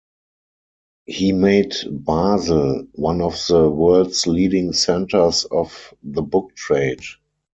[1.05, 7.03] He made Basel one of the world's leading centres of the book trade.